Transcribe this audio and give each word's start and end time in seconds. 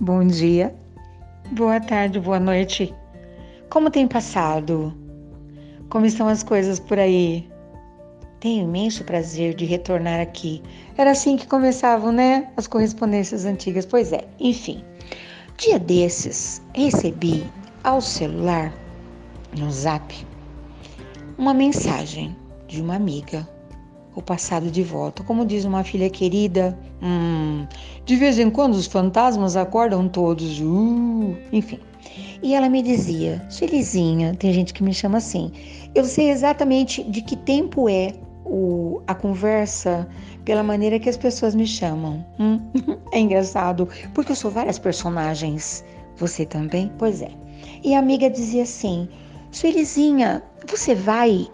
bom 0.00 0.26
dia, 0.26 0.74
boa 1.52 1.78
tarde, 1.78 2.18
boa 2.18 2.40
noite. 2.40 2.94
Como 3.68 3.90
tem 3.90 4.08
passado? 4.08 4.96
Como 5.90 6.06
estão 6.06 6.26
as 6.26 6.42
coisas 6.42 6.80
por 6.80 6.98
aí? 6.98 7.46
Tenho 8.40 8.64
imenso 8.64 9.04
prazer 9.04 9.52
de 9.52 9.66
retornar 9.66 10.18
aqui. 10.18 10.62
Era 10.96 11.10
assim 11.10 11.36
que 11.36 11.46
começavam, 11.46 12.12
né? 12.12 12.48
As 12.56 12.66
correspondências 12.66 13.44
antigas. 13.44 13.84
Pois 13.84 14.10
é, 14.10 14.26
enfim. 14.40 14.82
Dia 15.58 15.78
desses, 15.78 16.62
recebi 16.74 17.44
ao 17.84 18.00
celular, 18.00 18.72
no 19.54 19.70
zap, 19.70 20.14
uma 21.36 21.52
mensagem 21.52 22.34
de 22.66 22.80
uma 22.80 22.94
amiga 22.94 23.46
o 24.14 24.22
passado 24.22 24.70
de 24.70 24.82
volta. 24.82 25.22
Como 25.22 25.44
diz 25.44 25.64
uma 25.64 25.84
filha 25.84 26.10
querida, 26.10 26.78
hum, 27.02 27.66
de 28.04 28.16
vez 28.16 28.38
em 28.38 28.50
quando 28.50 28.74
os 28.74 28.86
fantasmas 28.86 29.56
acordam 29.56 30.08
todos, 30.08 30.60
uh, 30.60 31.36
enfim. 31.52 31.78
E 32.42 32.54
ela 32.54 32.68
me 32.68 32.82
dizia, 32.82 33.46
Felizinha, 33.50 34.34
tem 34.34 34.52
gente 34.52 34.72
que 34.72 34.82
me 34.82 34.94
chama 34.94 35.18
assim, 35.18 35.52
eu 35.94 36.04
sei 36.04 36.30
exatamente 36.30 37.02
de 37.04 37.20
que 37.22 37.36
tempo 37.36 37.88
é 37.88 38.14
o, 38.44 39.02
a 39.06 39.14
conversa 39.14 40.08
pela 40.44 40.62
maneira 40.62 40.98
que 40.98 41.08
as 41.08 41.16
pessoas 41.16 41.54
me 41.54 41.66
chamam. 41.66 42.24
Hum? 42.38 42.60
é 43.12 43.20
engraçado, 43.20 43.88
porque 44.14 44.32
eu 44.32 44.36
sou 44.36 44.50
várias 44.50 44.78
personagens. 44.78 45.84
Você 46.16 46.44
também? 46.44 46.90
Pois 46.98 47.22
é. 47.22 47.30
E 47.82 47.94
a 47.94 47.98
amiga 47.98 48.28
dizia 48.28 48.62
assim, 48.62 49.08
Felizinha, 49.52 50.42
você 50.66 50.94
vai? 50.94 51.48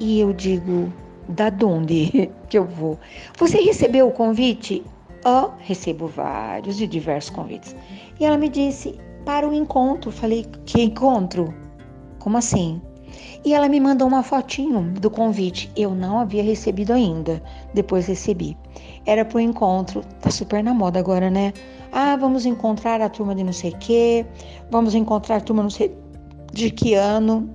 E 0.00 0.20
eu 0.20 0.32
digo, 0.32 0.92
da 1.28 1.52
onde 1.64 2.30
que 2.48 2.58
eu 2.58 2.64
vou. 2.64 2.98
Você 3.38 3.60
recebeu 3.60 4.08
o 4.08 4.12
convite? 4.12 4.84
Oh, 5.24 5.50
recebo 5.58 6.06
vários 6.06 6.80
e 6.80 6.86
diversos 6.86 7.30
convites. 7.30 7.74
E 8.20 8.24
ela 8.24 8.38
me 8.38 8.48
disse, 8.48 8.98
para 9.24 9.46
o 9.46 9.52
encontro. 9.52 10.10
Falei, 10.12 10.46
que 10.64 10.80
encontro? 10.80 11.52
Como 12.20 12.38
assim? 12.38 12.80
E 13.44 13.52
ela 13.52 13.68
me 13.68 13.80
mandou 13.80 14.08
uma 14.08 14.22
fotinho 14.22 14.92
do 15.00 15.10
convite. 15.10 15.70
Eu 15.76 15.94
não 15.94 16.18
havia 16.18 16.42
recebido 16.42 16.92
ainda. 16.92 17.42
Depois 17.74 18.06
recebi. 18.06 18.56
Era 19.04 19.24
para 19.24 19.38
o 19.38 19.40
encontro. 19.40 20.02
Tá 20.20 20.30
super 20.30 20.62
na 20.62 20.72
moda 20.72 20.98
agora, 20.98 21.30
né? 21.30 21.52
Ah, 21.92 22.16
vamos 22.16 22.46
encontrar 22.46 23.00
a 23.00 23.08
turma 23.08 23.34
de 23.34 23.44
não 23.44 23.52
sei 23.52 23.70
o 23.72 23.78
quê. 23.78 24.26
Vamos 24.70 24.94
encontrar 24.94 25.36
a 25.36 25.40
turma 25.40 25.62
não 25.62 25.70
sei 25.70 25.96
de 26.52 26.70
que 26.70 26.94
ano. 26.94 27.48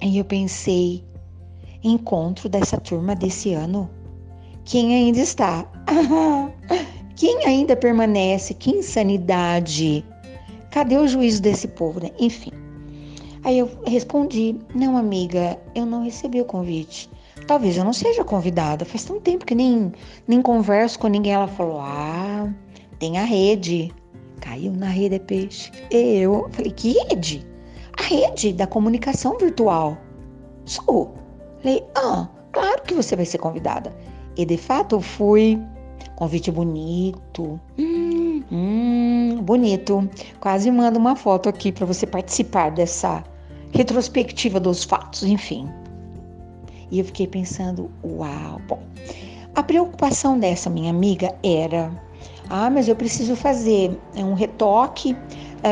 E 0.00 0.18
eu 0.18 0.24
pensei, 0.24 1.04
encontro 1.82 2.48
dessa 2.48 2.78
turma 2.78 3.14
desse 3.14 3.52
ano? 3.52 3.88
Quem 4.64 4.94
ainda 4.94 5.20
está? 5.20 5.66
Quem 7.16 7.44
ainda 7.44 7.74
permanece? 7.74 8.54
Que 8.54 8.70
insanidade! 8.70 10.04
Cadê 10.70 10.96
o 10.96 11.08
juízo 11.08 11.42
desse 11.42 11.66
povo? 11.66 12.00
Né? 12.00 12.10
Enfim. 12.18 12.52
Aí 13.44 13.58
eu 13.58 13.70
respondi: 13.86 14.56
Não, 14.74 14.96
amiga, 14.96 15.58
eu 15.74 15.86
não 15.86 16.04
recebi 16.04 16.40
o 16.40 16.44
convite. 16.44 17.10
Talvez 17.46 17.76
eu 17.76 17.84
não 17.84 17.92
seja 17.92 18.22
convidada. 18.22 18.84
Faz 18.84 19.04
tanto 19.04 19.20
tempo 19.20 19.46
que 19.46 19.54
nem, 19.54 19.92
nem 20.26 20.42
converso 20.42 20.98
com 20.98 21.08
ninguém. 21.08 21.32
Ela 21.32 21.48
falou: 21.48 21.80
Ah, 21.80 22.52
tem 22.98 23.18
a 23.18 23.24
rede. 23.24 23.92
Caiu 24.40 24.72
na 24.72 24.88
rede 24.88 25.16
é 25.16 25.18
peixe. 25.18 25.72
Eu 25.90 26.48
falei: 26.52 26.72
Que 26.72 26.92
rede? 27.04 27.46
A 27.98 28.02
rede 28.02 28.52
da 28.52 28.66
comunicação 28.66 29.38
virtual. 29.38 29.96
Sou. 30.64 31.14
Falei, 31.60 31.84
ah, 31.94 32.28
claro 32.52 32.82
que 32.82 32.94
você 32.94 33.16
vai 33.16 33.24
ser 33.24 33.38
convidada. 33.38 33.94
E 34.36 34.44
de 34.44 34.56
fato 34.56 34.96
eu 34.96 35.00
fui. 35.00 35.60
Convite 36.16 36.50
bonito. 36.50 37.60
Hum, 37.78 38.42
hum, 38.50 39.38
bonito. 39.42 40.08
Quase 40.40 40.70
mando 40.70 40.98
uma 40.98 41.14
foto 41.14 41.48
aqui 41.48 41.70
para 41.70 41.86
você 41.86 42.06
participar 42.06 42.70
dessa 42.70 43.22
retrospectiva 43.72 44.58
dos 44.58 44.84
fatos, 44.84 45.22
enfim. 45.22 45.68
E 46.90 46.98
eu 46.98 47.04
fiquei 47.04 47.26
pensando, 47.26 47.90
uau. 48.04 48.60
Bom, 48.66 48.82
a 49.54 49.62
preocupação 49.62 50.38
dessa 50.38 50.70
minha 50.70 50.90
amiga 50.90 51.34
era: 51.42 51.90
ah, 52.48 52.70
mas 52.70 52.88
eu 52.88 52.96
preciso 52.96 53.36
fazer 53.36 53.98
um 54.16 54.34
retoque 54.34 55.14
é, 55.14 55.18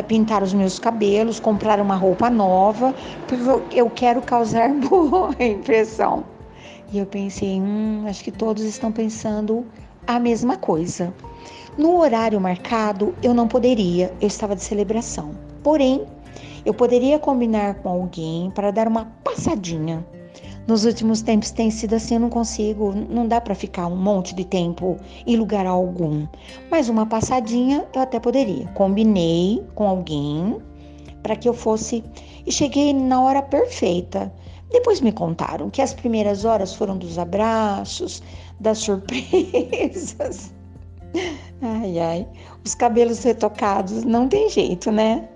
pintar 0.07 0.43
os 0.43 0.53
meus 0.53 0.79
cabelos, 0.79 1.41
comprar 1.41 1.81
uma 1.81 1.97
roupa 1.97 2.29
nova, 2.31 2.95
porque 3.27 3.79
eu 3.79 3.89
quero 3.91 4.21
causar 4.23 4.69
boa 4.89 5.35
impressão. 5.41 6.25
E 6.93 6.99
eu 6.99 7.07
pensei, 7.07 7.61
hum, 7.61 8.05
acho 8.09 8.23
que 8.23 8.31
todos 8.31 8.63
estão 8.63 8.93
pensando 8.93 9.67
a 10.07 10.19
mesma 10.19 10.57
coisa. 10.57 11.13
No 11.77 11.99
horário 11.99 12.41
marcado, 12.41 13.15
eu 13.23 13.35
não 13.35 13.49
poderia, 13.49 14.13
eu 14.21 14.29
estava 14.29 14.55
de 14.55 14.63
celebração. 14.63 15.33
Porém, 15.63 16.05
eu 16.65 16.73
poderia 16.73 17.19
combinar 17.19 17.75
com 17.77 17.89
alguém 17.89 18.51
para 18.51 18.71
dar 18.71 18.89
uma 18.89 19.07
passadinha 19.23 20.05
nos 20.67 20.85
últimos 20.85 21.23
tempos 21.23 21.51
tem 21.51 21.71
sido 21.71 21.95
assim, 21.95 22.15
eu 22.15 22.21
não 22.21 22.31
consigo, 22.31 22.93
não 22.93 23.27
dá 23.27 23.41
para 23.41 23.55
ficar 23.55 23.87
um 23.87 23.97
monte 23.97 24.35
de 24.35 24.45
tempo 24.45 24.97
em 25.27 25.37
lugar 25.37 25.67
algum. 25.67 26.27
Mas 26.71 26.89
uma 26.89 27.07
passadinha 27.07 27.87
eu 27.95 28.03
até 28.03 28.19
poderia. 28.19 28.67
Combinei 28.69 29.65
com 29.75 29.89
alguém 29.89 30.59
para 31.23 31.37
que 31.37 31.49
eu 31.49 31.55
fosse 31.55 32.03
e 32.45 32.51
cheguei 32.51 32.93
na 32.93 33.23
hora 33.23 33.43
perfeita. 33.43 34.33
Depois 34.71 35.01
me 35.01 35.13
contaram 35.13 35.71
que 35.71 35.81
as 35.81 35.95
primeiras 35.95 36.45
horas 36.45 36.75
foram 36.75 36.99
dos 36.99 37.19
abraços, 37.19 38.23
das 38.59 38.79
surpresas. 38.83 40.53
Ai, 41.63 41.99
ai, 41.99 42.29
os 42.65 42.75
cabelos 42.75 43.23
retocados, 43.23 44.05
não 44.05 44.29
tem 44.29 44.51
jeito, 44.51 44.91
né? 44.91 45.29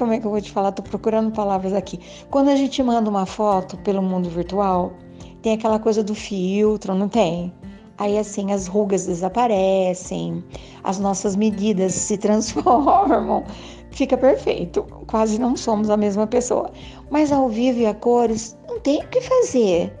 Como 0.00 0.14
é 0.14 0.18
que 0.18 0.26
eu 0.26 0.30
vou 0.30 0.40
te 0.40 0.50
falar? 0.50 0.72
Tô 0.72 0.82
procurando 0.82 1.30
palavras 1.30 1.74
aqui. 1.74 2.00
Quando 2.30 2.48
a 2.48 2.56
gente 2.56 2.82
manda 2.82 3.10
uma 3.10 3.26
foto 3.26 3.76
pelo 3.76 4.00
mundo 4.00 4.30
virtual, 4.30 4.94
tem 5.42 5.52
aquela 5.52 5.78
coisa 5.78 6.02
do 6.02 6.14
filtro, 6.14 6.94
não 6.94 7.06
tem? 7.06 7.52
Aí 7.98 8.16
assim 8.16 8.50
as 8.50 8.66
rugas 8.66 9.06
desaparecem, 9.06 10.42
as 10.82 10.98
nossas 10.98 11.36
medidas 11.36 11.92
se 11.92 12.16
transformam, 12.16 13.44
fica 13.92 14.16
perfeito. 14.16 14.84
Quase 15.06 15.38
não 15.38 15.54
somos 15.54 15.90
a 15.90 15.98
mesma 15.98 16.26
pessoa. 16.26 16.70
Mas 17.10 17.30
ao 17.30 17.50
vivo 17.50 17.80
e 17.80 17.86
a 17.86 17.92
cores, 17.92 18.56
não 18.66 18.80
tem 18.80 19.02
o 19.02 19.08
que 19.08 19.20
fazer. 19.20 19.94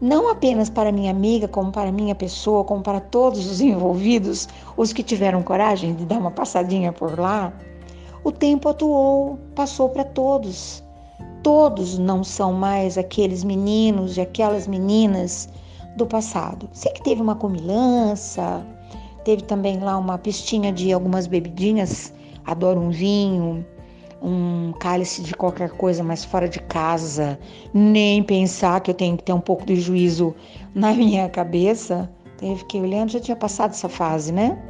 Não 0.00 0.28
apenas 0.28 0.68
para 0.68 0.90
minha 0.90 1.12
amiga, 1.12 1.46
como 1.46 1.70
para 1.70 1.92
minha 1.92 2.14
pessoa, 2.14 2.64
como 2.64 2.82
para 2.82 2.98
todos 2.98 3.48
os 3.48 3.60
envolvidos, 3.60 4.48
os 4.76 4.92
que 4.92 5.04
tiveram 5.04 5.44
coragem 5.44 5.94
de 5.94 6.04
dar 6.04 6.18
uma 6.18 6.32
passadinha 6.32 6.92
por 6.92 7.16
lá. 7.20 7.52
O 8.28 8.30
tempo 8.30 8.68
atuou, 8.68 9.38
passou 9.54 9.88
para 9.88 10.04
todos. 10.04 10.84
Todos 11.42 11.96
não 11.96 12.22
são 12.22 12.52
mais 12.52 12.98
aqueles 12.98 13.42
meninos 13.42 14.18
e 14.18 14.20
aquelas 14.20 14.66
meninas 14.66 15.48
do 15.96 16.06
passado. 16.06 16.68
Sei 16.74 16.92
que 16.92 17.02
teve 17.02 17.22
uma 17.22 17.34
comilança, 17.34 18.66
teve 19.24 19.44
também 19.44 19.80
lá 19.80 19.96
uma 19.96 20.18
pistinha 20.18 20.70
de 20.70 20.92
algumas 20.92 21.26
bebidinhas, 21.26 22.12
adoro 22.44 22.78
um 22.78 22.90
vinho, 22.90 23.64
um 24.20 24.74
cálice 24.78 25.22
de 25.22 25.32
qualquer 25.32 25.70
coisa, 25.70 26.04
mas 26.04 26.22
fora 26.22 26.50
de 26.50 26.58
casa, 26.58 27.38
nem 27.72 28.22
pensar 28.22 28.82
que 28.82 28.90
eu 28.90 28.94
tenho 28.94 29.16
que 29.16 29.24
ter 29.24 29.32
um 29.32 29.40
pouco 29.40 29.64
de 29.64 29.76
juízo 29.76 30.34
na 30.74 30.92
minha 30.92 31.30
cabeça. 31.30 32.10
Então 32.36 32.50
eu 32.50 32.56
fiquei 32.56 32.82
olhando, 32.82 33.10
já 33.10 33.20
tinha 33.20 33.36
passado 33.38 33.70
essa 33.70 33.88
fase, 33.88 34.30
né? 34.30 34.62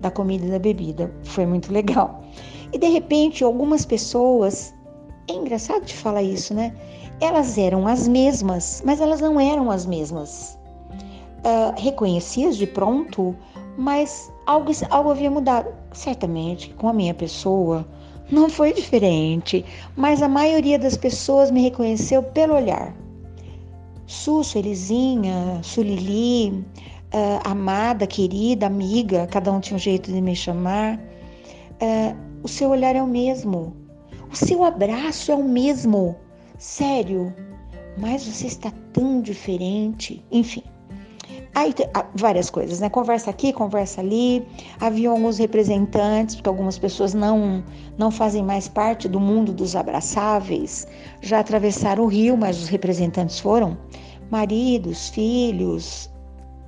Da 0.00 0.10
comida 0.10 0.46
e 0.46 0.50
da 0.50 0.58
bebida. 0.58 1.14
Foi 1.22 1.46
muito 1.46 1.72
legal. 1.72 2.24
E 2.74 2.78
de 2.78 2.88
repente, 2.88 3.44
algumas 3.44 3.86
pessoas, 3.86 4.74
é 5.30 5.32
engraçado 5.32 5.84
de 5.84 5.94
falar 5.94 6.24
isso, 6.24 6.52
né? 6.52 6.74
Elas 7.20 7.56
eram 7.56 7.86
as 7.86 8.08
mesmas, 8.08 8.82
mas 8.84 9.00
elas 9.00 9.20
não 9.20 9.38
eram 9.38 9.70
as 9.70 9.86
mesmas. 9.86 10.58
Uh, 11.38 11.80
reconhecias 11.80 12.56
de 12.56 12.66
pronto, 12.66 13.32
mas 13.78 14.32
algo, 14.44 14.72
algo 14.90 15.12
havia 15.12 15.30
mudado. 15.30 15.72
Certamente, 15.92 16.70
com 16.70 16.88
a 16.88 16.92
minha 16.92 17.14
pessoa, 17.14 17.86
não 18.28 18.50
foi 18.50 18.72
diferente, 18.72 19.64
mas 19.94 20.20
a 20.20 20.28
maioria 20.28 20.76
das 20.76 20.96
pessoas 20.96 21.52
me 21.52 21.62
reconheceu 21.62 22.24
pelo 22.24 22.56
olhar. 22.56 22.92
Sussu, 24.04 24.58
Elizinha, 24.58 25.60
Sulili, 25.62 26.50
uh, 26.50 27.40
amada, 27.44 28.04
querida, 28.04 28.66
amiga, 28.66 29.28
cada 29.28 29.52
um 29.52 29.60
tinha 29.60 29.76
um 29.76 29.78
jeito 29.78 30.10
de 30.10 30.20
me 30.20 30.34
chamar. 30.34 30.98
Uh, 31.80 32.33
o 32.44 32.48
seu 32.48 32.68
olhar 32.68 32.94
é 32.94 33.02
o 33.02 33.06
mesmo. 33.06 33.74
O 34.30 34.36
seu 34.36 34.62
abraço 34.62 35.32
é 35.32 35.34
o 35.34 35.42
mesmo. 35.42 36.14
Sério. 36.58 37.34
Mas 37.96 38.26
você 38.26 38.46
está 38.46 38.70
tão 38.92 39.22
diferente. 39.22 40.22
Enfim. 40.30 40.62
Aí 41.54 41.72
ah, 41.94 42.04
várias 42.14 42.50
coisas, 42.50 42.80
né? 42.80 42.90
Conversa 42.90 43.30
aqui, 43.30 43.50
conversa 43.50 44.02
ali. 44.02 44.46
Havia 44.78 45.08
alguns 45.08 45.38
representantes, 45.38 46.34
porque 46.34 46.48
algumas 46.50 46.78
pessoas 46.78 47.14
não 47.14 47.64
não 47.96 48.10
fazem 48.10 48.42
mais 48.42 48.68
parte 48.68 49.08
do 49.08 49.18
mundo 49.18 49.50
dos 49.50 49.74
abraçáveis. 49.74 50.86
Já 51.22 51.40
atravessaram 51.40 52.04
o 52.04 52.08
rio, 52.08 52.36
mas 52.36 52.60
os 52.60 52.68
representantes 52.68 53.40
foram 53.40 53.78
maridos, 54.30 55.08
filhos, 55.08 56.10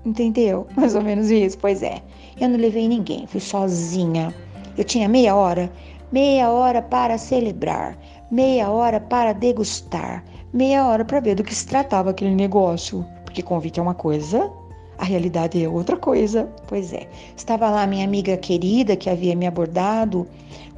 Entendeu? 0.06 0.69
Mais 0.75 0.94
ou 0.94 1.02
menos 1.02 1.31
isso. 1.31 1.58
Pois 1.58 1.82
é. 1.82 2.00
Eu 2.40 2.49
não 2.49 2.58
levei 2.58 2.88
ninguém, 2.88 3.26
fui 3.26 3.40
sozinha. 3.40 4.32
Eu 4.76 4.84
tinha 4.84 5.08
meia 5.08 5.34
hora, 5.34 5.73
meia 6.12 6.50
hora 6.50 6.82
para 6.82 7.17
celebrar, 7.17 7.96
meia 8.31 8.70
hora 8.70 9.00
para 9.00 9.32
degustar, 9.32 10.23
meia 10.52 10.87
hora 10.87 11.05
para 11.05 11.20
ver 11.20 11.34
do 11.34 11.43
que 11.43 11.55
se 11.55 11.67
tratava 11.67 12.11
aquele 12.11 12.34
negócio. 12.34 13.05
Porque 13.25 13.43
convite 13.43 13.81
é 13.81 13.82
uma 13.82 13.94
coisa, 13.94 14.50
a 14.99 15.05
realidade 15.05 15.62
é 15.62 15.69
outra 15.69 15.96
coisa. 15.96 16.49
Pois 16.69 16.93
é. 16.93 17.08
Estava 17.37 17.70
lá 17.70 17.87
minha 17.87 18.05
amiga 18.05 18.37
querida 18.37 18.96
que 18.96 19.11
havia 19.11 19.34
me 19.34 19.46
abordado 19.46 20.26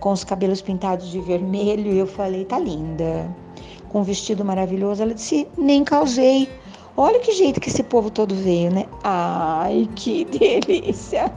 com 0.01 0.13
os 0.13 0.25
cabelos 0.25 0.63
pintados 0.63 1.11
de 1.11 1.21
vermelho 1.21 1.93
e 1.93 1.99
eu 1.99 2.07
falei: 2.07 2.45
"Tá 2.45 2.59
linda". 2.59 3.29
Com 3.89 4.01
um 4.01 4.05
vestido 4.05 4.45
maravilhoso, 4.45 5.03
ela 5.03 5.15
disse: 5.15 5.47
"Nem 5.57 5.83
causei". 5.85 6.49
Olha 6.97 7.21
que 7.21 7.33
jeito 7.33 7.61
que 7.61 7.69
esse 7.69 7.83
povo 7.83 8.11
todo 8.11 8.35
veio, 8.35 8.73
né? 8.73 8.87
Ai, 9.05 9.89
que 9.95 10.25
delícia! 10.67 11.33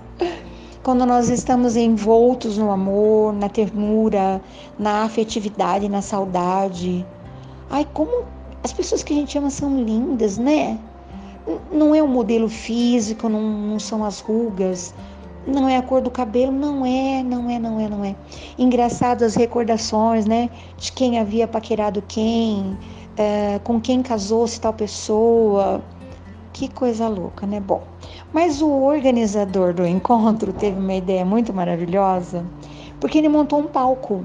Quando 0.84 1.06
nós 1.06 1.30
estamos 1.30 1.76
envoltos 1.76 2.58
no 2.58 2.72
amor, 2.72 3.34
na 3.34 3.48
ternura, 3.48 4.42
na 4.80 5.04
afetividade, 5.04 5.88
na 5.88 6.02
saudade. 6.02 7.06
Ai, 7.70 7.88
como 7.94 8.26
as 8.64 8.74
pessoas 8.74 9.04
que 9.04 9.14
a 9.14 9.16
gente 9.16 9.38
ama 9.38 9.52
são 9.52 9.80
lindas, 9.84 10.40
né? 10.40 10.80
Não 11.72 11.94
é 11.94 12.02
o 12.02 12.08
modelo 12.08 12.50
físico, 12.50 13.30
não, 13.30 13.42
não 13.42 13.80
são 13.80 14.04
as 14.04 14.20
rugas, 14.20 14.94
não 15.46 15.68
é 15.70 15.78
a 15.78 15.82
cor 15.84 16.02
do 16.02 16.10
cabelo, 16.10 16.52
não 16.52 16.86
é, 16.86 17.22
não 17.24 17.50
é, 17.50 17.60
não 17.60 17.80
é, 17.80 17.90
não 17.90 18.04
é. 18.04 18.16
Engraçado 18.58 19.24
as 19.24 19.36
recordações, 19.36 20.26
né? 20.26 20.50
De 20.78 20.92
quem 20.92 21.20
havia 21.20 21.48
paquerado 21.48 22.04
quem, 22.08 22.78
é, 23.18 23.60
com 23.64 23.80
quem 23.80 24.02
casou-se 24.02 24.60
tal 24.60 24.74
pessoa. 24.74 25.82
Que 26.54 26.68
coisa 26.68 27.08
louca, 27.08 27.48
né? 27.48 27.60
Bom, 27.60 27.84
mas 28.34 28.62
o 28.62 28.70
organizador 28.70 29.74
do 29.74 29.86
encontro 29.86 30.52
teve 30.54 30.78
uma 30.80 30.94
ideia 30.94 31.24
muito 31.24 31.54
maravilhosa, 31.54 32.46
porque 33.00 33.18
ele 33.18 33.30
montou 33.30 33.60
um 33.60 33.68
palco. 33.68 34.24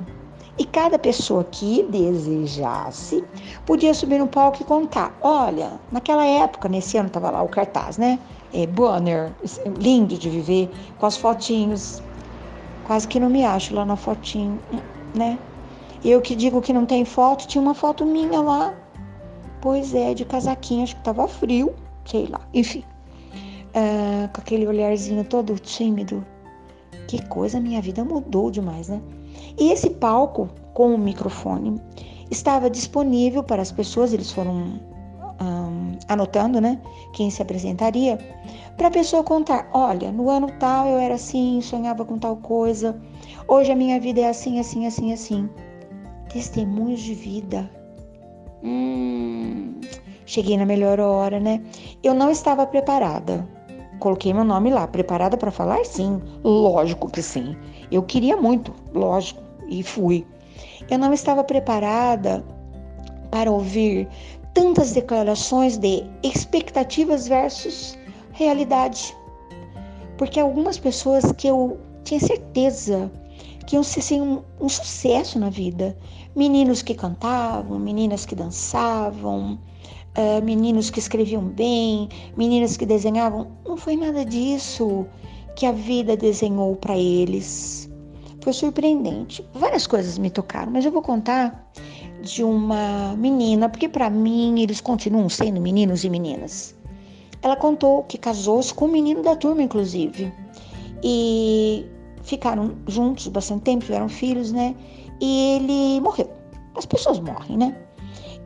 E 0.59 0.65
cada 0.65 0.99
pessoa 0.99 1.45
que 1.45 1.83
desejasse 1.83 3.23
podia 3.67 3.93
subir 3.93 4.19
no 4.19 4.27
palco 4.27 4.63
e 4.63 4.65
contar. 4.65 5.15
Olha, 5.21 5.79
naquela 5.93 6.25
época, 6.25 6.67
nesse 6.67 6.97
ano 6.97 7.09
estava 7.09 7.31
lá 7.31 7.43
o 7.43 7.49
cartaz, 7.49 7.99
né? 7.99 8.19
É, 8.55 8.67
banner, 8.67 9.33
lindo 9.79 10.17
de 10.17 10.31
viver, 10.31 10.71
com 10.99 11.05
as 11.05 11.17
fotinhos. 11.17 12.03
Quase 12.85 13.07
que 13.07 13.21
não 13.21 13.29
me 13.29 13.45
acho 13.45 13.75
lá 13.75 13.85
na 13.85 13.97
fotinho, 13.97 14.59
né? 15.15 15.39
Eu 16.03 16.23
que 16.23 16.35
digo 16.35 16.63
que 16.63 16.73
não 16.73 16.87
tem 16.87 17.05
foto, 17.05 17.47
tinha 17.47 17.61
uma 17.61 17.75
foto 17.75 18.07
minha 18.07 18.41
lá. 18.41 18.73
Pois 19.61 19.95
é, 19.95 20.15
de 20.15 20.25
casaquinho, 20.25 20.85
acho 20.85 20.97
que 20.97 21.03
tava 21.03 21.29
frio, 21.29 21.75
sei 22.07 22.27
lá. 22.27 22.41
Enfim, 22.55 22.83
uh, 23.69 24.33
com 24.33 24.41
aquele 24.41 24.67
olharzinho 24.67 25.25
todo 25.25 25.59
tímido. 25.59 26.25
Que 27.07 27.25
coisa, 27.27 27.61
minha 27.61 27.81
vida 27.81 28.05
mudou 28.05 28.51
demais, 28.51 28.89
né? 28.89 29.01
E 29.59 29.71
esse 29.71 29.91
palco 29.91 30.49
com 30.75 30.95
o 30.95 30.99
microfone 30.99 31.81
estava 32.31 32.69
disponível 32.69 33.43
para 33.43 33.63
as 33.63 33.71
pessoas, 33.71 34.13
eles 34.13 34.33
foram 34.33 34.81
um, 35.41 35.99
anotando, 36.09 36.61
né? 36.61 36.81
Quem 37.13 37.31
se 37.31 37.43
apresentaria, 37.43 38.19
para 38.77 38.89
a 38.89 38.91
pessoa 38.91 39.23
contar: 39.23 39.69
olha, 39.73 40.11
no 40.11 40.29
ano 40.29 40.51
tal 40.59 40.89
eu 40.89 40.99
era 40.99 41.15
assim, 41.15 41.61
sonhava 41.61 42.05
com 42.05 42.19
tal 42.19 42.37
coisa, 42.37 43.01
hoje 43.47 43.71
a 43.71 43.77
minha 43.77 44.01
vida 44.01 44.21
é 44.21 44.29
assim, 44.29 44.59
assim, 44.59 44.87
assim, 44.87 45.13
assim. 45.13 45.49
Testemunhos 46.29 47.01
de 47.01 47.15
vida. 47.15 47.71
Hum, 48.63 49.81
cheguei 50.27 50.59
na 50.59 50.67
melhor 50.67 51.01
hora, 51.01 51.41
né? 51.41 51.63
Eu 52.03 52.13
não 52.13 52.31
estava 52.31 52.67
preparada. 52.67 53.49
Coloquei 53.99 54.35
meu 54.35 54.45
nome 54.45 54.71
lá. 54.71 54.87
Preparada 54.87 55.37
para 55.37 55.51
falar? 55.51 55.85
Sim, 55.87 56.21
lógico 56.45 57.11
que 57.11 57.23
sim. 57.23 57.57
Eu 57.91 58.03
queria 58.03 58.37
muito, 58.37 58.75
lógico, 58.93 59.43
e 59.69 59.83
fui. 59.83 60.27
Eu 60.91 60.99
não 60.99 61.13
estava 61.13 61.43
preparada 61.43 62.45
para 63.31 63.51
ouvir 63.51 64.09
tantas 64.53 64.93
declarações 64.93 65.79
de 65.79 66.05
expectativas 66.23 67.29
versus 67.29 67.99
realidade. 68.33 69.17
Porque 70.19 70.41
algumas 70.41 70.79
pessoas 70.79 71.33
que 71.33 71.47
eu 71.47 71.79
tinha 72.05 72.21
certeza 72.21 73.11
que 73.67 73.75
iam 73.75 73.83
ser 73.83 74.01
assim, 74.01 74.21
um, 74.21 74.43
um 74.61 74.69
sucesso 74.69 75.39
na 75.39 75.51
vida. 75.51 75.97
Meninos 76.37 76.83
que 76.83 76.95
cantavam, 76.95 77.79
meninas 77.79 78.27
que 78.27 78.35
dançavam, 78.35 79.59
uh, 80.19 80.45
meninos 80.45 80.91
que 80.91 80.99
escreviam 80.99 81.43
bem, 81.43 82.11
meninas 82.37 82.77
que 82.77 82.85
desenhavam. 82.85 83.53
Não 83.65 83.79
foi 83.79 83.97
nada 83.97 84.23
disso 84.23 85.07
que 85.57 85.65
a 85.65 85.73
vida 85.73 86.15
desenhou 86.15 86.77
para 86.77 86.95
eles. 86.95 87.91
Foi 88.43 88.53
surpreendente. 88.53 89.43
Várias 89.55 89.87
coisas 89.87 90.19
me 90.19 90.29
tocaram, 90.29 90.73
mas 90.73 90.85
eu 90.85 90.93
vou 90.93 91.01
contar 91.01 91.73
de 92.21 92.45
uma 92.45 93.17
menina, 93.17 93.71
porque 93.71 93.89
para 93.89 94.11
mim 94.11 94.61
eles 94.61 94.83
continuam 94.83 95.31
sendo 95.31 95.59
meninos 95.59 96.05
e 96.05 96.11
meninas. 96.11 96.77
Ela 97.41 97.57
contou 97.57 98.03
que 98.03 98.19
casou-se 98.19 98.75
com 98.75 98.85
um 98.85 98.93
menino 98.93 99.23
da 99.23 99.37
turma, 99.37 99.63
inclusive. 99.63 100.31
E 101.03 101.87
ficaram 102.27 102.75
juntos 102.87 103.29
bastante 103.29 103.63
tempo, 103.63 103.85
tiveram 103.85 104.09
filhos, 104.09 104.53
né? 104.53 104.75
E 105.21 105.57
ele 105.57 106.01
morreu. 106.01 106.29
As 106.77 106.85
pessoas 106.85 107.19
morrem, 107.21 107.57
né? 107.57 107.75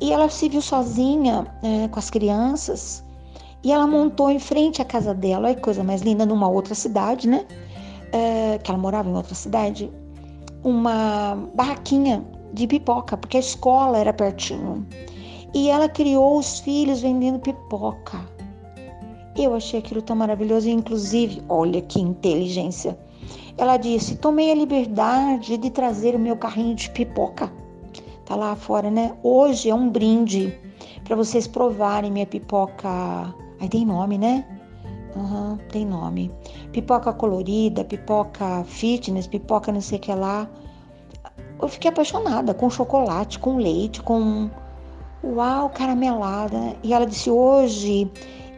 E 0.01 0.13
ela 0.13 0.29
se 0.29 0.49
viu 0.49 0.63
sozinha 0.63 1.47
é, 1.63 1.89
com 1.89 1.99
as 1.99 2.09
crianças 2.09 3.03
e 3.63 3.73
ela 3.73 3.87
montou 3.87 4.31
em 4.31 4.39
frente 4.39 4.81
à 4.81 4.85
casa 4.85 5.13
dela, 5.13 5.49
olha 5.49 5.61
coisa 5.61 5.85
mais 5.85 6.01
linda, 6.01 6.25
numa 6.25 6.49
outra 6.49 6.75
cidade, 6.75 7.29
né? 7.29 7.45
É, 8.13 8.59
que 8.59 8.71
ela 8.71 8.81
morava 8.81 9.09
em 9.09 9.15
outra 9.15 9.35
cidade, 9.35 9.91
uma 10.65 11.37
barraquinha 11.55 12.25
de 12.53 12.67
pipoca, 12.67 13.17
porque 13.17 13.37
a 13.37 13.41
escola 13.41 13.99
era 13.99 14.13
pertinho. 14.13 14.87
E 15.55 15.69
ela 15.69 15.89
criou 15.89 16.39
os 16.39 16.61
filhos 16.61 17.01
vendendo 17.01 17.39
pipoca. 17.39 18.21
Eu 19.37 19.55
achei 19.55 19.79
aquilo 19.79 20.03
tão 20.03 20.17
maravilhoso, 20.17 20.69
e 20.69 20.73
inclusive, 20.73 21.43
olha 21.49 21.81
que 21.83 22.01
inteligência. 22.01 22.99
Ela 23.57 23.77
disse: 23.77 24.17
Tomei 24.17 24.51
a 24.51 24.55
liberdade 24.55 25.57
de 25.57 25.71
trazer 25.71 26.15
o 26.15 26.19
meu 26.19 26.37
carrinho 26.37 26.75
de 26.75 26.91
pipoca 26.91 27.53
tá 28.31 28.37
lá 28.37 28.55
fora, 28.55 28.93
né? 28.93 29.13
Hoje 29.25 29.69
é 29.69 29.75
um 29.75 29.91
brinde 29.91 30.57
para 31.03 31.17
vocês 31.17 31.49
provarem 31.49 32.13
minha 32.13 32.25
pipoca. 32.27 32.89
Aí 33.61 33.69
tem 33.69 33.85
nome, 33.85 34.17
né? 34.19 34.47
Uhum, 35.17 35.59
tem 35.73 35.85
nome. 35.85 36.31
Pipoca 36.71 37.13
colorida, 37.13 37.83
pipoca 37.83 38.63
fitness, 38.63 39.27
pipoca 39.27 39.73
não 39.73 39.81
sei 39.81 39.99
o 39.99 40.01
que 40.01 40.15
lá. 40.15 40.49
Eu 41.61 41.67
fiquei 41.67 41.91
apaixonada 41.91 42.55
com 42.55 42.71
chocolate, 42.71 43.41
com 43.41 43.57
leite, 43.57 44.01
com. 44.01 44.49
Uau, 45.25 45.69
caramelada. 45.69 46.77
E 46.85 46.95
ela 46.95 47.07
disse: 47.07 47.29
hoje 47.29 48.09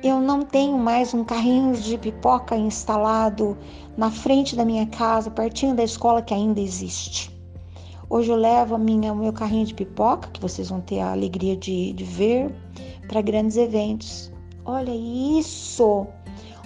eu 0.03 0.21
não 0.21 0.43
tenho 0.43 0.77
mais 0.77 1.15
um 1.15 1.23
carrinho 1.23 1.75
de 1.77 1.97
pipoca 1.97 2.57
instalado 2.57 3.57
na 3.97 4.11
frente 4.11 4.57
da 4.57 4.65
minha 4.65 4.85
casa, 4.87 5.31
pertinho 5.31 5.77
da 5.77 5.85
escola 5.85 6.21
que 6.21 6.35
ainda 6.35 6.61
existe. 6.61 7.31
Hoje 8.11 8.31
eu 8.31 8.37
levo 8.37 8.75
a 8.75 8.79
minha, 8.79 9.13
o 9.13 9.17
meu 9.17 9.33
carrinho 9.33 9.65
de 9.65 9.75
pipoca, 9.75 10.29
que 10.31 10.41
vocês 10.41 10.71
vão 10.71 10.81
ter 10.81 10.99
a 10.99 11.13
alegria 11.13 11.57
de, 11.57 11.93
de 11.93 12.05
ver, 12.05 12.53
para 13.07 13.23
grandes 13.23 13.57
eventos. 13.57 14.33
Olha 14.65 14.93
isso! 14.93 16.07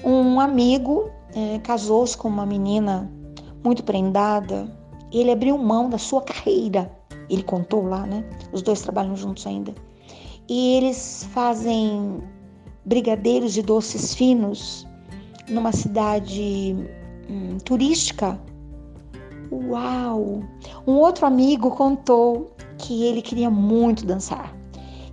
Um 0.02 0.40
amigo 0.40 1.11
é, 1.35 1.59
casou-se 1.59 2.16
com 2.16 2.28
uma 2.28 2.47
menina 2.47 3.11
muito 3.62 3.85
prendada. 3.85 4.66
Ele 5.12 5.31
abriu 5.31 5.59
mão 5.59 5.90
da 5.90 5.99
sua 5.99 6.23
carreira. 6.23 6.90
Ele 7.28 7.43
contou 7.43 7.87
lá, 7.87 8.07
né? 8.07 8.25
Os 8.52 8.62
dois 8.62 8.81
trabalham 8.81 9.14
juntos 9.14 9.47
ainda. 9.47 9.75
E 10.49 10.76
eles 10.76 11.28
fazem 11.33 12.23
brigadeiros 12.87 13.57
e 13.59 13.62
doces 13.62 14.14
finos 14.14 14.87
numa 15.49 15.73
cidade 15.73 16.75
hum, 17.28 17.59
turística 17.64 18.40
Uau! 19.52 20.43
Um 20.87 20.95
outro 20.95 21.26
amigo 21.26 21.71
contou 21.71 22.52
que 22.78 23.05
ele 23.05 23.23
queria 23.23 23.50
muito 23.50 24.05
dançar. 24.05 24.55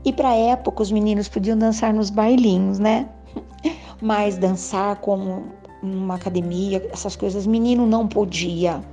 E 0.03 0.12
para 0.12 0.34
época 0.34 0.82
os 0.82 0.92
meninos 0.92 1.30
podiam 1.30 1.58
dançar 1.58 1.94
nos 1.94 2.10
bailinhos, 2.10 2.80
né? 2.80 3.08
Mas 4.01 4.38
dançar 4.38 4.98
como 4.98 5.46
uma 5.82 6.15
academia, 6.15 6.86
essas 6.92 7.15
coisas, 7.15 7.46
menino 7.46 7.86
não 7.86 8.08
podia. 8.08 8.84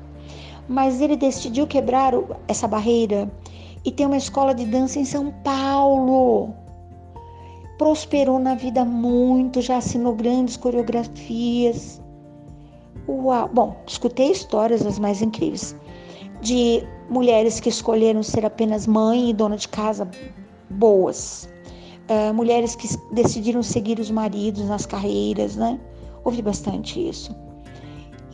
Mas 0.69 1.01
ele 1.01 1.17
decidiu 1.17 1.67
quebrar 1.67 2.13
essa 2.47 2.69
barreira 2.69 3.31
e 3.85 3.91
ter 3.91 4.07
uma 4.07 4.17
escola 4.17 4.55
de 4.55 4.67
dança 4.67 4.99
em 4.99 5.05
São 5.05 5.33
Paulo. 5.43 6.55
Prosperou 7.81 8.39
na 8.39 8.55
vida 8.55 8.85
muito, 8.85 9.63
já 9.63 9.79
assinou 9.79 10.15
grandes 10.15 10.55
coreografias. 10.55 11.99
Uau! 13.09 13.49
Bom, 13.49 13.75
escutei 13.87 14.31
histórias 14.33 14.85
as 14.85 14.99
mais 14.99 15.23
incríveis 15.23 15.75
de 16.43 16.87
mulheres 17.09 17.59
que 17.59 17.71
escolheram 17.71 18.23
ser 18.23 18.45
apenas 18.45 18.87
mãe 18.87 19.31
e 19.31 19.33
dona 19.33 19.57
de 19.57 19.67
casa 19.67 20.07
boas, 20.69 21.49
uh, 22.11 22.35
mulheres 22.35 22.77
que 22.77 22.87
decidiram 23.15 23.63
seguir 23.63 23.99
os 23.99 24.11
maridos 24.11 24.69
nas 24.69 24.85
carreiras, 24.85 25.57
né? 25.57 25.81
Ouvi 26.23 26.43
bastante 26.43 27.09
isso. 27.09 27.35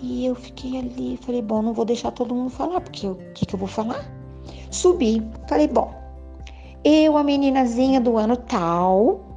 E 0.03 0.27
eu 0.27 0.35
fiquei 0.35 0.77
ali, 0.77 1.21
falei, 1.23 1.41
bom, 1.41 1.63
não 1.63 1.73
vou 1.73 1.85
deixar 1.85 2.11
todo 2.11 2.35
mundo 2.35 2.51
falar, 2.51 2.81
porque 2.81 3.07
o 3.07 3.15
que, 3.33 3.47
que 3.47 3.55
eu 3.55 3.61
vou 3.61 3.69
falar? 3.69 4.05
Subi, 4.73 5.23
falei, 5.49 5.69
bom, 5.69 5.95
eu, 6.83 7.17
a 7.17 7.23
meninazinha 7.23 8.01
do 8.01 8.17
ano 8.17 8.37
tal, 8.37 9.36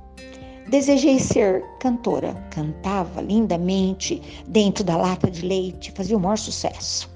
desejei 0.69 1.19
ser 1.19 1.65
cantora. 1.79 2.33
Cantava 2.51 3.21
lindamente 3.21 4.21
dentro 4.47 4.83
da 4.83 4.95
lata 4.95 5.29
de 5.29 5.45
leite, 5.45 5.91
fazia 5.91 6.15
o 6.15 6.19
maior 6.19 6.37
sucesso. 6.37 7.09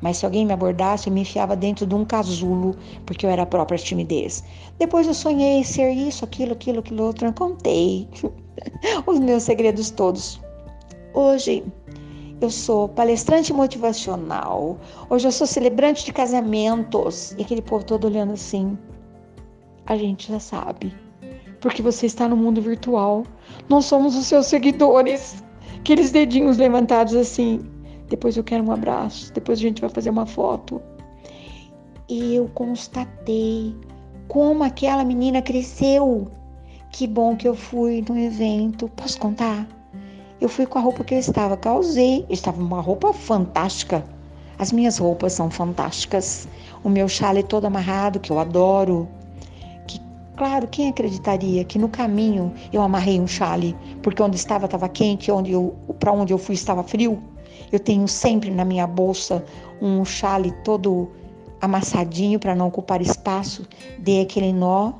Mas 0.00 0.18
se 0.18 0.26
alguém 0.26 0.44
me 0.44 0.52
abordasse, 0.52 1.08
eu 1.08 1.12
me 1.12 1.22
enfiava 1.22 1.56
dentro 1.56 1.86
de 1.86 1.94
um 1.94 2.04
casulo, 2.04 2.76
porque 3.06 3.24
eu 3.24 3.30
era 3.30 3.42
a 3.42 3.46
própria 3.46 3.78
timidez. 3.78 4.44
Depois 4.78 5.06
eu 5.06 5.14
sonhei 5.14 5.64
ser 5.64 5.92
isso, 5.92 6.24
aquilo, 6.24 6.52
aquilo, 6.52 6.80
aquilo 6.80 7.04
outro. 7.04 7.26
Eu 7.26 7.32
contei 7.32 8.08
os 9.06 9.18
meus 9.18 9.44
segredos 9.44 9.90
todos. 9.90 10.40
Hoje 11.14 11.64
eu 12.40 12.50
sou 12.50 12.88
palestrante 12.88 13.52
motivacional. 13.52 14.78
Hoje 15.08 15.28
eu 15.28 15.32
sou 15.32 15.46
celebrante 15.46 16.04
de 16.04 16.12
casamentos. 16.12 17.32
E 17.38 17.42
aquele 17.42 17.62
povo 17.62 17.84
todo 17.84 18.06
olhando 18.06 18.32
assim. 18.32 18.76
A 19.86 19.96
gente 19.96 20.32
já 20.32 20.40
sabe. 20.40 21.03
Porque 21.64 21.80
você 21.80 22.04
está 22.04 22.28
no 22.28 22.36
mundo 22.36 22.60
virtual. 22.60 23.24
Nós 23.70 23.86
somos 23.86 24.14
os 24.14 24.26
seus 24.26 24.44
seguidores. 24.48 25.42
Aqueles 25.78 26.10
dedinhos 26.10 26.58
levantados 26.58 27.14
assim. 27.14 27.58
Depois 28.10 28.36
eu 28.36 28.44
quero 28.44 28.62
um 28.62 28.70
abraço. 28.70 29.32
Depois 29.32 29.58
a 29.58 29.62
gente 29.62 29.80
vai 29.80 29.88
fazer 29.88 30.10
uma 30.10 30.26
foto. 30.26 30.82
E 32.06 32.34
eu 32.34 32.50
constatei 32.52 33.74
como 34.28 34.62
aquela 34.62 35.06
menina 35.06 35.40
cresceu. 35.40 36.30
Que 36.92 37.06
bom 37.06 37.34
que 37.34 37.48
eu 37.48 37.54
fui 37.54 38.04
no 38.06 38.18
evento. 38.18 38.86
Posso 38.90 39.18
contar? 39.18 39.66
Eu 40.42 40.50
fui 40.50 40.66
com 40.66 40.78
a 40.78 40.82
roupa 40.82 41.02
que 41.02 41.14
eu 41.14 41.18
estava, 41.18 41.56
causei. 41.56 42.26
Estava 42.28 42.60
uma 42.60 42.82
roupa 42.82 43.10
fantástica. 43.14 44.04
As 44.58 44.70
minhas 44.70 44.98
roupas 44.98 45.32
são 45.32 45.50
fantásticas. 45.50 46.46
O 46.84 46.90
meu 46.90 47.08
chale 47.08 47.42
todo 47.42 47.64
amarrado, 47.64 48.20
que 48.20 48.30
eu 48.30 48.38
adoro. 48.38 49.08
Claro, 50.36 50.66
quem 50.66 50.88
acreditaria 50.88 51.64
que 51.64 51.78
no 51.78 51.88
caminho 51.88 52.52
eu 52.72 52.82
amarrei 52.82 53.20
um 53.20 53.26
chale, 53.26 53.76
porque 54.02 54.22
onde 54.22 54.36
estava 54.36 54.64
estava 54.66 54.88
quente, 54.88 55.30
onde 55.30 55.52
eu, 55.52 55.74
para 56.00 56.12
onde 56.12 56.32
eu 56.32 56.38
fui 56.38 56.54
estava 56.54 56.82
frio. 56.82 57.22
Eu 57.70 57.78
tenho 57.78 58.06
sempre 58.08 58.50
na 58.50 58.64
minha 58.64 58.86
bolsa 58.86 59.44
um 59.80 60.04
chale 60.04 60.52
todo 60.64 61.10
amassadinho 61.60 62.38
para 62.38 62.54
não 62.54 62.68
ocupar 62.68 63.00
espaço. 63.00 63.66
Dei 63.98 64.22
aquele 64.22 64.52
nó 64.52 64.92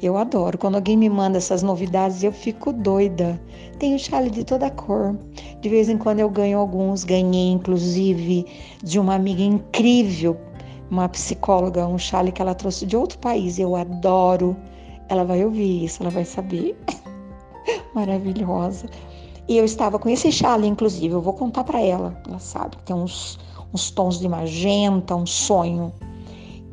eu 0.00 0.16
adoro. 0.16 0.56
Quando 0.56 0.76
alguém 0.76 0.96
me 0.96 1.08
manda 1.08 1.38
essas 1.38 1.62
novidades, 1.62 2.22
eu 2.22 2.32
fico 2.32 2.72
doida. 2.72 3.40
Tenho 3.78 3.98
chale 3.98 4.30
de 4.30 4.44
toda 4.44 4.70
cor. 4.70 5.18
De 5.60 5.68
vez 5.68 5.88
em 5.88 5.98
quando 5.98 6.20
eu 6.20 6.30
ganho 6.30 6.58
alguns. 6.58 7.02
Ganhei, 7.02 7.50
inclusive, 7.50 8.46
de 8.82 8.98
uma 8.98 9.14
amiga 9.14 9.42
incrível, 9.42 10.36
uma 10.88 11.08
psicóloga, 11.08 11.86
um 11.86 11.98
chale 11.98 12.30
que 12.30 12.40
ela 12.40 12.54
trouxe 12.54 12.86
de 12.86 12.96
outro 12.96 13.18
país. 13.18 13.58
Eu 13.58 13.74
adoro. 13.74 14.56
Ela 15.08 15.24
vai 15.24 15.44
ouvir 15.44 15.84
isso, 15.84 16.02
ela 16.02 16.10
vai 16.10 16.24
saber. 16.24 16.76
Maravilhosa. 17.94 18.86
E 19.48 19.56
eu 19.56 19.64
estava 19.64 19.98
com 19.98 20.08
esse 20.08 20.30
chale, 20.30 20.66
inclusive. 20.66 21.14
Eu 21.14 21.22
vou 21.22 21.32
contar 21.32 21.64
para 21.64 21.80
ela. 21.80 22.20
Ela 22.28 22.38
sabe. 22.38 22.76
Tem 22.84 22.94
uns, 22.94 23.38
uns 23.72 23.90
tons 23.90 24.18
de 24.18 24.28
magenta, 24.28 25.16
um 25.16 25.24
sonho. 25.24 25.92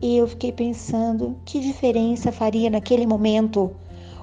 E 0.01 0.17
eu 0.17 0.27
fiquei 0.27 0.51
pensando 0.51 1.37
que 1.45 1.59
diferença 1.59 2.31
faria 2.31 2.69
naquele 2.69 3.07
momento 3.07 3.71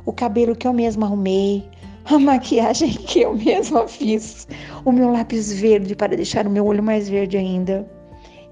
o 0.04 0.12
cabelo 0.12 0.54
que 0.54 0.66
eu 0.66 0.72
mesma 0.72 1.06
arrumei, 1.06 1.64
a 2.04 2.18
maquiagem 2.20 2.90
que 2.90 3.20
eu 3.20 3.34
mesma 3.34 3.88
fiz, 3.88 4.46
o 4.84 4.92
meu 4.92 5.10
lápis 5.10 5.52
verde 5.52 5.94
para 5.94 6.16
deixar 6.16 6.46
o 6.46 6.50
meu 6.50 6.66
olho 6.66 6.82
mais 6.82 7.08
verde 7.08 7.36
ainda. 7.36 7.88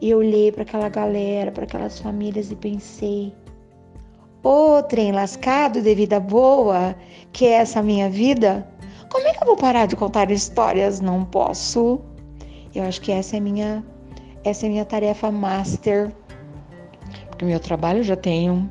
E 0.01 0.11
eu 0.11 0.19
olhei 0.19 0.51
para 0.51 0.63
aquela 0.63 0.89
galera, 0.89 1.53
para 1.53 1.65
aquelas 1.65 1.99
famílias 1.99 2.51
e 2.51 2.57
pensei: 2.57 3.35
ô 4.43 4.83
trem 4.83 5.13
lascado 5.13 5.83
de 5.83 5.95
vida 5.95 6.19
boa, 6.21 6.95
que 7.33 7.47
é 7.47 7.53
essa 7.53 7.83
minha 7.83 8.09
vida, 8.09 8.67
como 9.11 9.27
é 9.27 9.33
que 9.33 9.43
eu 9.43 9.47
vou 9.47 9.57
parar 9.57 9.87
de 9.87 9.97
contar 9.97 10.31
histórias? 10.31 11.01
Não 11.01 11.25
posso. 11.25 12.01
Eu 12.75 12.85
acho 12.85 13.01
que 13.01 13.11
essa 13.11 13.37
é 13.37 13.41
minha 13.41 13.85
essa 14.45 14.65
é 14.65 14.69
minha 14.69 14.85
tarefa 14.85 15.31
master 15.31 16.11
no 17.41 17.49
meu 17.49 17.61
trabalho 17.61 18.03
já 18.03 18.17
tenho. 18.17 18.71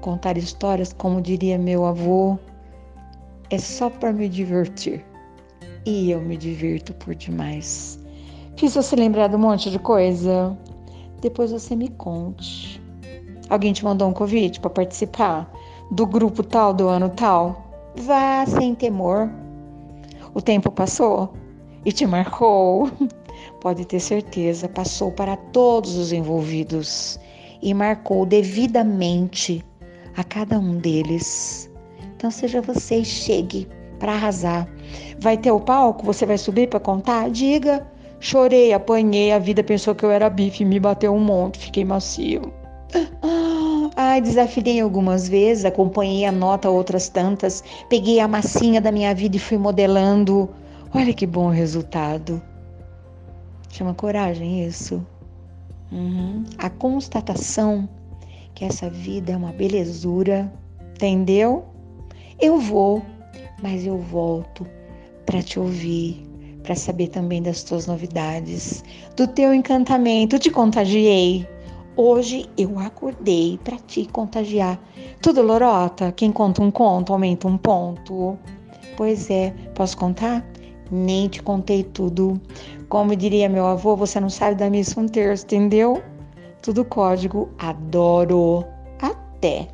Contar 0.00 0.36
histórias, 0.36 0.92
como 0.92 1.20
diria 1.20 1.58
meu 1.58 1.84
avô, 1.84 2.38
é 3.50 3.58
só 3.58 3.88
para 3.88 4.12
me 4.12 4.28
divertir. 4.28 5.04
E 5.86 6.10
eu 6.10 6.20
me 6.20 6.36
divirto 6.36 6.92
por 6.94 7.14
demais. 7.14 7.98
Fiz 8.56 8.74
você 8.74 8.96
lembrar 8.96 9.28
de 9.28 9.36
um 9.36 9.40
monte 9.40 9.70
de 9.70 9.78
coisa? 9.78 10.56
Depois 11.20 11.50
você 11.50 11.74
me 11.74 11.88
conte. 11.88 12.71
Alguém 13.52 13.74
te 13.74 13.84
mandou 13.84 14.08
um 14.08 14.14
convite 14.14 14.58
para 14.58 14.70
participar 14.70 15.52
do 15.90 16.06
grupo 16.06 16.42
tal 16.42 16.72
do 16.72 16.88
ano 16.88 17.10
tal? 17.10 17.66
Vá 17.94 18.46
sem 18.46 18.74
temor. 18.74 19.30
O 20.32 20.40
tempo 20.40 20.70
passou 20.70 21.34
e 21.84 21.92
te 21.92 22.06
marcou. 22.06 22.90
Pode 23.60 23.84
ter 23.84 24.00
certeza, 24.00 24.70
passou 24.70 25.12
para 25.12 25.36
todos 25.36 25.96
os 25.96 26.14
envolvidos 26.14 27.20
e 27.60 27.74
marcou 27.74 28.24
devidamente 28.24 29.62
a 30.16 30.24
cada 30.24 30.58
um 30.58 30.78
deles. 30.78 31.70
Então 32.16 32.30
seja 32.30 32.62
você 32.62 33.00
e 33.00 33.04
chegue 33.04 33.68
para 33.98 34.14
arrasar. 34.14 34.66
Vai 35.20 35.36
ter 35.36 35.50
o 35.50 35.60
palco? 35.60 36.06
Você 36.06 36.24
vai 36.24 36.38
subir 36.38 36.70
para 36.70 36.80
contar? 36.80 37.30
Diga. 37.30 37.86
Chorei, 38.18 38.72
apanhei, 38.72 39.30
a 39.30 39.38
vida 39.38 39.62
pensou 39.62 39.94
que 39.94 40.06
eu 40.06 40.10
era 40.10 40.30
bife, 40.30 40.64
me 40.64 40.80
bateu 40.80 41.12
um 41.12 41.20
monte, 41.20 41.58
fiquei 41.58 41.84
macio. 41.84 42.61
Ai, 43.96 44.20
desafinei 44.20 44.80
algumas 44.80 45.28
vezes, 45.28 45.64
acompanhei 45.64 46.24
a 46.24 46.32
nota 46.32 46.68
outras 46.68 47.08
tantas, 47.08 47.62
peguei 47.88 48.20
a 48.20 48.28
massinha 48.28 48.80
da 48.80 48.92
minha 48.92 49.14
vida 49.14 49.36
e 49.36 49.40
fui 49.40 49.58
modelando. 49.58 50.48
Olha 50.94 51.12
que 51.12 51.26
bom 51.26 51.48
resultado. 51.48 52.42
Chama 53.70 53.94
coragem 53.94 54.66
isso. 54.66 55.04
Uhum. 55.90 56.44
A 56.58 56.68
constatação 56.68 57.88
que 58.54 58.64
essa 58.64 58.88
vida 58.90 59.32
é 59.32 59.36
uma 59.36 59.52
belezura, 59.52 60.52
entendeu? 60.94 61.64
Eu 62.40 62.58
vou, 62.58 63.02
mas 63.62 63.86
eu 63.86 63.98
volto 63.98 64.66
para 65.24 65.42
te 65.42 65.58
ouvir, 65.58 66.26
para 66.62 66.74
saber 66.74 67.08
também 67.08 67.42
das 67.42 67.62
tuas 67.62 67.86
novidades, 67.86 68.84
do 69.16 69.26
teu 69.26 69.54
encantamento. 69.54 70.38
Te 70.38 70.50
contagiei. 70.50 71.46
Hoje 71.94 72.48
eu 72.56 72.78
acordei 72.78 73.60
para 73.62 73.76
te 73.76 74.06
contagiar. 74.06 74.80
Tudo 75.20 75.42
lorota? 75.42 76.10
Quem 76.10 76.32
conta 76.32 76.62
um 76.62 76.70
conto 76.70 77.12
aumenta 77.12 77.46
um 77.46 77.58
ponto. 77.58 78.38
Pois 78.96 79.28
é, 79.28 79.50
posso 79.74 79.96
contar? 79.98 80.42
Nem 80.90 81.28
te 81.28 81.42
contei 81.42 81.82
tudo. 81.82 82.40
Como 82.88 83.14
diria 83.14 83.48
meu 83.48 83.66
avô, 83.66 83.94
você 83.94 84.18
não 84.18 84.30
sabe 84.30 84.56
da 84.56 84.70
missa 84.70 84.98
um 84.98 85.06
terço, 85.06 85.44
entendeu? 85.44 86.02
Tudo 86.62 86.84
código. 86.84 87.50
Adoro. 87.58 88.64
Até. 89.00 89.68